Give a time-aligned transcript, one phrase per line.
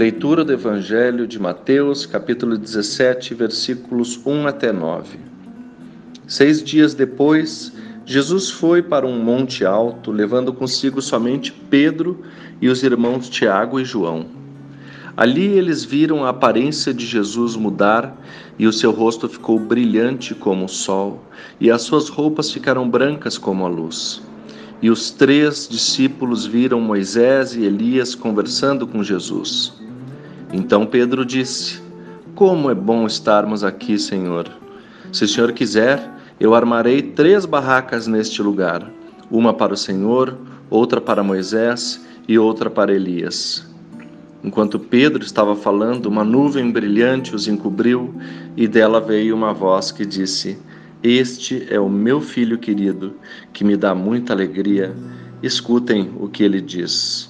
[0.00, 5.18] Leitura do Evangelho de Mateus, capítulo 17, versículos 1 até 9.
[6.26, 7.70] Seis dias depois,
[8.06, 12.24] Jesus foi para um monte alto, levando consigo somente Pedro
[12.62, 14.24] e os irmãos Tiago e João.
[15.14, 18.16] Ali eles viram a aparência de Jesus mudar
[18.58, 21.22] e o seu rosto ficou brilhante como o sol,
[21.60, 24.22] e as suas roupas ficaram brancas como a luz.
[24.80, 29.78] E os três discípulos viram Moisés e Elias conversando com Jesus.
[30.52, 31.80] Então Pedro disse:
[32.34, 34.48] Como é bom estarmos aqui, Senhor.
[35.12, 38.90] Se o Senhor quiser, eu armarei três barracas neste lugar:
[39.30, 40.36] uma para o Senhor,
[40.68, 43.68] outra para Moisés e outra para Elias.
[44.42, 48.14] Enquanto Pedro estava falando, uma nuvem brilhante os encobriu
[48.56, 50.58] e dela veio uma voz que disse:
[51.02, 53.14] Este é o meu filho querido,
[53.52, 54.96] que me dá muita alegria.
[55.42, 57.29] Escutem o que ele diz.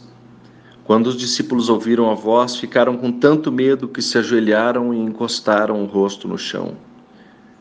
[0.90, 5.80] Quando os discípulos ouviram a voz, ficaram com tanto medo que se ajoelharam e encostaram
[5.84, 6.76] o rosto no chão.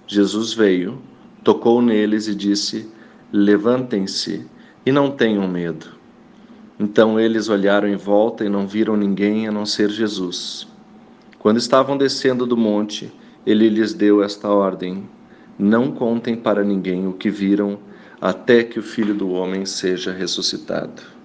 [0.07, 0.97] Jesus veio,
[1.43, 2.89] tocou neles e disse:
[3.31, 4.47] Levantem-se
[4.83, 5.91] e não tenham medo.
[6.79, 10.67] Então eles olharam em volta e não viram ninguém a não ser Jesus.
[11.37, 13.13] Quando estavam descendo do monte,
[13.45, 15.07] ele lhes deu esta ordem:
[15.55, 17.77] Não contem para ninguém o que viram,
[18.19, 21.18] até que o filho do homem seja ressuscitado.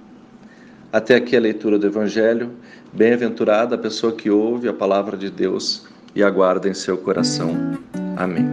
[0.94, 2.52] Até aqui a leitura do Evangelho.
[2.92, 7.50] Bem-aventurada a pessoa que ouve a palavra de Deus e aguarda em seu coração.
[8.16, 8.46] Amém.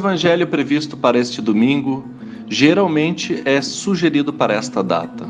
[0.00, 2.06] Evangelho previsto para este domingo
[2.48, 5.28] geralmente é sugerido para esta data,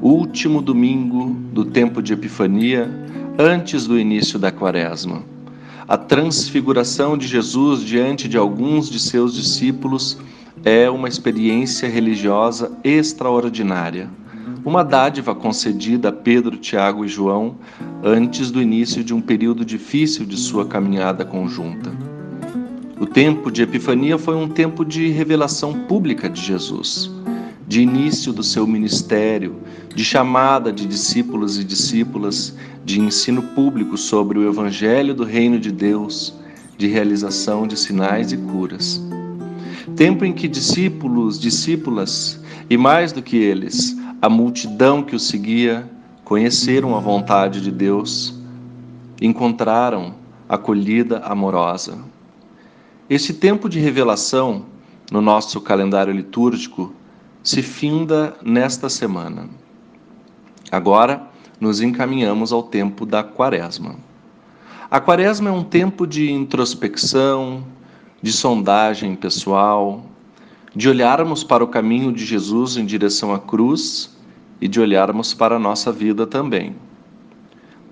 [0.00, 2.90] último domingo do tempo de Epifania,
[3.38, 5.22] antes do início da Quaresma.
[5.86, 10.18] A transfiguração de Jesus diante de alguns de seus discípulos
[10.64, 14.08] é uma experiência religiosa extraordinária,
[14.64, 17.56] uma dádiva concedida a Pedro, Tiago e João
[18.02, 22.15] antes do início de um período difícil de sua caminhada conjunta.
[22.98, 27.10] O tempo de Epifania foi um tempo de revelação pública de Jesus,
[27.68, 29.56] de início do seu ministério,
[29.94, 35.70] de chamada de discípulos e discípulas, de ensino público sobre o Evangelho do Reino de
[35.70, 36.32] Deus,
[36.78, 38.98] de realização de sinais e curas.
[39.94, 42.40] Tempo em que discípulos, discípulas
[42.70, 45.86] e mais do que eles, a multidão que o seguia,
[46.24, 48.40] conheceram a vontade de Deus,
[49.20, 50.14] encontraram
[50.48, 52.15] acolhida amorosa.
[53.08, 54.66] Esse tempo de revelação
[55.12, 56.92] no nosso calendário litúrgico
[57.40, 59.48] se finda nesta semana.
[60.72, 61.22] Agora
[61.60, 63.94] nos encaminhamos ao tempo da Quaresma.
[64.90, 67.64] A Quaresma é um tempo de introspecção,
[68.20, 70.04] de sondagem pessoal,
[70.74, 74.16] de olharmos para o caminho de Jesus em direção à cruz
[74.60, 76.74] e de olharmos para a nossa vida também.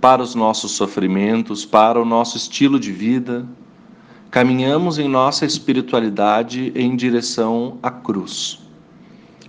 [0.00, 3.46] Para os nossos sofrimentos, para o nosso estilo de vida,
[4.34, 8.58] caminhamos em nossa espiritualidade em direção à cruz.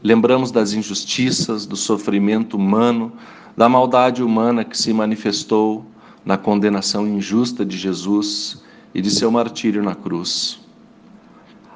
[0.04, 3.12] Lembramos das injustiças, do sofrimento humano,
[3.58, 5.84] da maldade humana que se manifestou
[6.24, 10.60] na condenação injusta de Jesus e de seu martírio na cruz.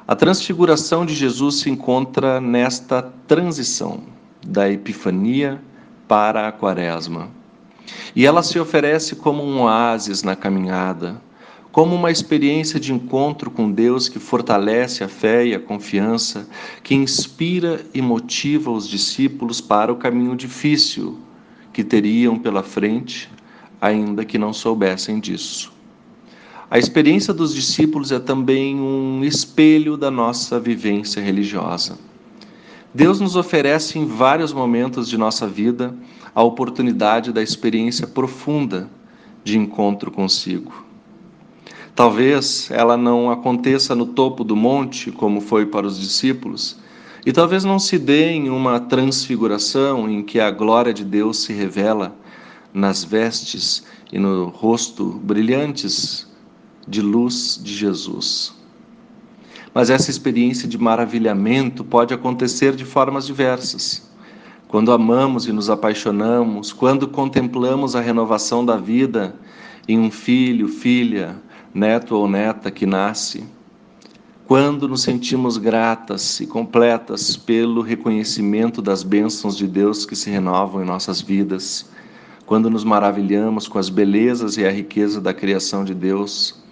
[0.07, 4.03] A transfiguração de Jesus se encontra nesta transição
[4.45, 5.59] da Epifania
[6.07, 7.27] para a Quaresma.
[8.15, 11.19] E ela se oferece como um oásis na caminhada,
[11.71, 16.47] como uma experiência de encontro com Deus que fortalece a fé e a confiança,
[16.81, 21.19] que inspira e motiva os discípulos para o caminho difícil
[21.71, 23.29] que teriam pela frente,
[23.79, 25.71] ainda que não soubessem disso.
[26.71, 31.97] A experiência dos discípulos é também um espelho da nossa vivência religiosa.
[32.93, 35.95] Deus nos oferece em vários momentos de nossa vida
[36.33, 38.89] a oportunidade da experiência profunda
[39.43, 40.88] de encontro consigo.
[41.99, 46.77] Talvez ela não aconteça no topo do monte, como foi para os discípulos,
[47.25, 51.51] e talvez não se dê em uma transfiguração em que a glória de Deus se
[51.51, 52.15] revela
[52.73, 56.25] nas vestes e no rosto brilhantes
[56.87, 58.55] de luz de Jesus.
[59.73, 64.09] Mas essa experiência de maravilhamento pode acontecer de formas diversas.
[64.69, 69.35] Quando amamos e nos apaixonamos, quando contemplamos a renovação da vida
[69.85, 71.35] em um filho, filha,
[71.73, 73.43] neto ou neta que nasce,
[74.47, 80.81] quando nos sentimos gratas e completas pelo reconhecimento das bênçãos de Deus que se renovam
[80.81, 81.89] em nossas vidas,
[82.47, 86.63] quando nos maravilhamos com as belezas e a riqueza da criação de Deus,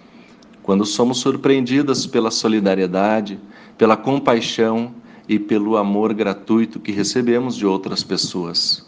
[0.64, 3.38] quando somos surpreendidas pela solidariedade,
[3.78, 4.92] pela compaixão
[5.28, 8.84] e pelo amor gratuito que recebemos de outras pessoas.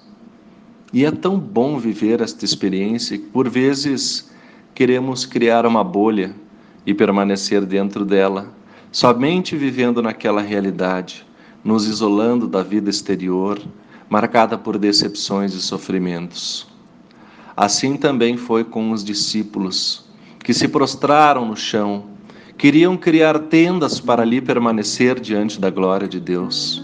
[0.92, 4.28] E é tão bom viver esta experiência que, por vezes,
[4.80, 6.34] queremos criar uma bolha
[6.86, 8.50] e permanecer dentro dela,
[8.90, 11.26] somente vivendo naquela realidade,
[11.62, 13.60] nos isolando da vida exterior,
[14.08, 16.66] marcada por decepções e sofrimentos.
[17.54, 20.10] Assim também foi com os discípulos,
[20.42, 22.06] que se prostraram no chão,
[22.56, 26.82] queriam criar tendas para ali permanecer diante da glória de Deus.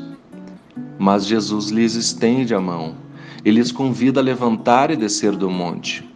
[0.98, 2.94] Mas Jesus lhes estende a mão
[3.42, 6.14] e lhes convida a levantar e descer do monte.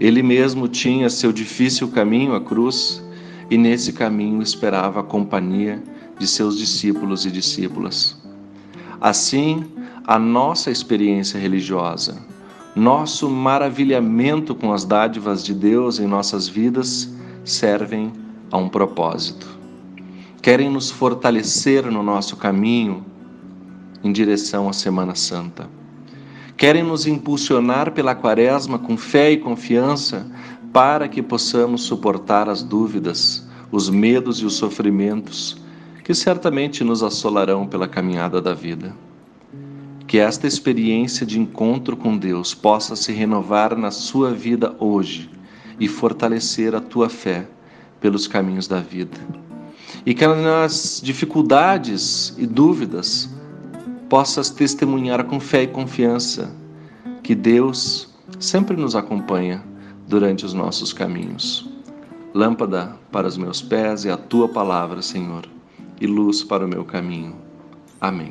[0.00, 3.04] Ele mesmo tinha seu difícil caminho à cruz
[3.50, 5.82] e nesse caminho esperava a companhia
[6.18, 8.16] de seus discípulos e discípulas.
[8.98, 9.62] Assim,
[10.06, 12.16] a nossa experiência religiosa,
[12.74, 17.12] nosso maravilhamento com as dádivas de Deus em nossas vidas
[17.44, 18.10] servem
[18.50, 19.46] a um propósito.
[20.40, 23.04] Querem nos fortalecer no nosso caminho
[24.02, 25.79] em direção à Semana Santa
[26.60, 30.30] querem nos impulsionar pela quaresma com fé e confiança
[30.70, 35.56] para que possamos suportar as dúvidas, os medos e os sofrimentos
[36.04, 38.94] que certamente nos assolarão pela caminhada da vida.
[40.06, 45.30] Que esta experiência de encontro com Deus possa se renovar na sua vida hoje
[45.78, 47.48] e fortalecer a tua fé
[48.02, 49.16] pelos caminhos da vida.
[50.04, 53.30] E que nas dificuldades e dúvidas
[54.10, 56.52] possas testemunhar com fé e confiança
[57.22, 59.62] que Deus sempre nos acompanha
[60.08, 61.70] durante os nossos caminhos.
[62.34, 65.46] Lâmpada para os meus pés é a tua palavra, Senhor,
[66.00, 67.36] e luz para o meu caminho.
[68.00, 68.30] Amém.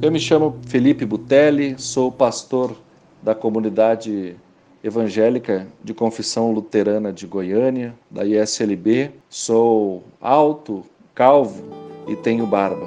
[0.00, 2.74] Eu me chamo Felipe Butelli, sou pastor
[3.22, 4.36] da comunidade
[4.82, 9.12] evangélica de confissão luterana de Goiânia, da ISLB.
[9.28, 10.84] Sou alto,
[11.14, 11.64] calvo
[12.08, 12.86] e tenho barba.